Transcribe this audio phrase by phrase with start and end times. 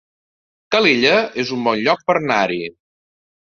[0.75, 2.59] Calella es un bon lloc per anar-hi